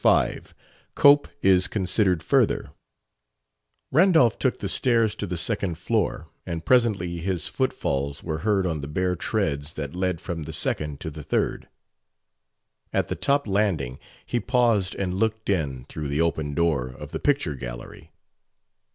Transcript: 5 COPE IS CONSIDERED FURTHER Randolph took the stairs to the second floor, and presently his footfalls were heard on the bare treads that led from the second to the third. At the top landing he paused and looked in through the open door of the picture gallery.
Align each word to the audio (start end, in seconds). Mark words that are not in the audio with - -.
5 0.03 0.55
COPE 0.95 1.27
IS 1.43 1.67
CONSIDERED 1.67 2.23
FURTHER 2.23 2.71
Randolph 3.91 4.39
took 4.39 4.57
the 4.57 4.67
stairs 4.67 5.13
to 5.13 5.27
the 5.27 5.37
second 5.37 5.77
floor, 5.77 6.27
and 6.43 6.65
presently 6.65 7.17
his 7.19 7.47
footfalls 7.47 8.23
were 8.23 8.39
heard 8.39 8.65
on 8.65 8.81
the 8.81 8.87
bare 8.87 9.15
treads 9.15 9.75
that 9.75 9.93
led 9.93 10.19
from 10.19 10.41
the 10.45 10.53
second 10.53 10.99
to 11.01 11.11
the 11.11 11.21
third. 11.21 11.69
At 12.91 13.09
the 13.09 13.15
top 13.15 13.45
landing 13.45 13.99
he 14.25 14.39
paused 14.39 14.95
and 14.95 15.13
looked 15.13 15.51
in 15.51 15.85
through 15.87 16.07
the 16.07 16.19
open 16.21 16.55
door 16.55 16.87
of 16.89 17.11
the 17.11 17.19
picture 17.19 17.53
gallery. 17.53 18.11